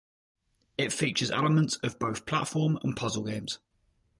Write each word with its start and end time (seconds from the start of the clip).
It 0.79 0.91
features 0.91 1.29
elements 1.29 1.75
of 1.83 1.99
both 1.99 2.25
platform 2.25 2.79
and 2.81 2.97
puzzle 2.97 3.21
games. 3.25 3.59